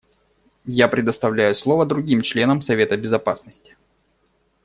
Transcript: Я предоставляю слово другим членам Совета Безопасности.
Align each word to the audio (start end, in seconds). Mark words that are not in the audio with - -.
Я 0.65 0.87
предоставляю 0.87 1.53
слово 1.53 1.85
другим 1.85 2.23
членам 2.23 2.63
Совета 2.63 2.97
Безопасности. 2.97 3.77